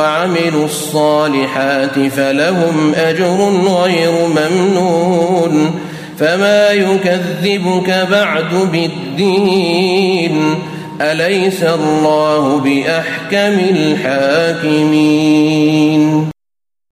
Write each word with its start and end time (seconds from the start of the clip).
وعملوا 0.00 0.64
الصالحات 0.64 1.98
فلهم 2.16 2.94
أجر 2.94 3.50
غير 3.82 4.10
ممنون 4.26 5.80
فما 6.18 6.70
يكذبك 6.70 8.06
بعد 8.10 8.54
بالدين 8.72 10.54
أليس 11.00 11.62
الله 11.62 12.58
بأحكم 12.58 13.58
الحاكمين 13.70 15.59